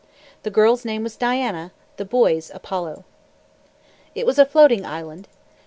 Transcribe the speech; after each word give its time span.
The 0.41 0.49
girl's 0.49 0.83
name 0.83 1.03
was 1.03 1.15
Diana, 1.15 1.71
the 1.97 2.05
boy's 2.05 2.49
Apollo. 2.55 3.05
It 4.15 4.25
was 4.25 4.39
a 4.39 4.47
floating 4.47 4.83
island. 4.83 5.27